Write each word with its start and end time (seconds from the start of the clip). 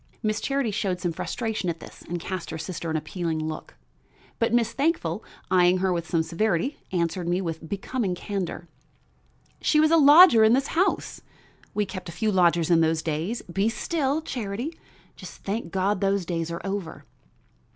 Miss 0.23 0.41
Charity 0.41 0.71
showed 0.71 0.99
some 0.99 1.11
flustration 1.13 1.69
at 1.69 1.79
this 1.79 2.01
and 2.01 2.19
cast 2.19 2.49
her 2.49 2.57
sister 2.57 2.89
an 2.89 2.97
appealing 2.97 3.37
look; 3.37 3.75
but 4.39 4.51
Miss 4.51 4.73
Thankful, 4.73 5.23
eying 5.53 5.77
her 5.77 5.93
with 5.93 6.09
some 6.09 6.23
severity, 6.23 6.79
answered 6.91 7.27
me 7.27 7.39
with 7.39 7.69
becoming 7.69 8.15
candor: 8.15 8.67
"She 9.61 9.79
was 9.79 9.91
a 9.91 9.97
lodger 9.97 10.43
in 10.43 10.53
this 10.53 10.69
house. 10.73 11.21
We 11.75 11.85
kept 11.85 12.09
a 12.09 12.13
few 12.13 12.31
lodgers 12.31 12.71
in 12.71 12.81
those 12.81 13.03
days 13.03 13.43
be 13.43 13.69
still, 13.69 14.23
Charity! 14.23 14.73
Just 15.15 15.43
thank 15.43 15.71
God 15.71 16.01
those 16.01 16.25
days 16.25 16.49
are 16.49 16.61
over." 16.65 17.05